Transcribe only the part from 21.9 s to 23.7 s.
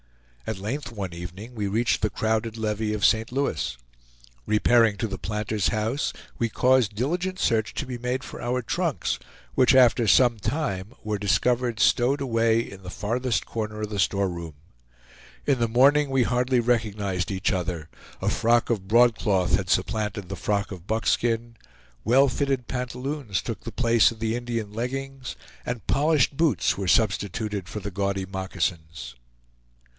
well fitted pantaloons took